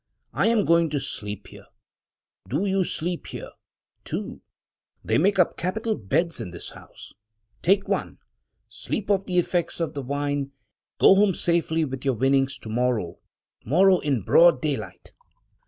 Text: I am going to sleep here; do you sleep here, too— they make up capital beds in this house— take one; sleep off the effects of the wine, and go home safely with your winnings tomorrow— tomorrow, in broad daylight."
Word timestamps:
I 0.33 0.47
am 0.47 0.65
going 0.65 0.89
to 0.89 0.99
sleep 0.99 1.45
here; 1.49 1.67
do 2.49 2.65
you 2.65 2.83
sleep 2.83 3.27
here, 3.27 3.51
too— 4.03 4.41
they 5.05 5.19
make 5.19 5.37
up 5.37 5.55
capital 5.55 5.93
beds 5.93 6.41
in 6.41 6.49
this 6.49 6.71
house— 6.71 7.13
take 7.61 7.87
one; 7.87 8.17
sleep 8.67 9.11
off 9.11 9.27
the 9.27 9.37
effects 9.37 9.79
of 9.79 9.93
the 9.93 10.01
wine, 10.01 10.39
and 10.39 10.51
go 10.99 11.13
home 11.13 11.35
safely 11.35 11.85
with 11.85 12.03
your 12.03 12.15
winnings 12.15 12.57
tomorrow— 12.57 13.19
tomorrow, 13.61 13.99
in 13.99 14.23
broad 14.23 14.59
daylight." 14.59 15.13